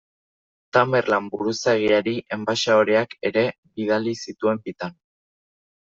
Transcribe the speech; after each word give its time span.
Tamerlan 0.77 1.27
buruzagiari 1.33 2.15
enbaxadoreak 2.39 3.17
ere 3.33 3.47
bidali 3.63 4.19
zituen 4.27 4.67
bitan. 4.69 5.03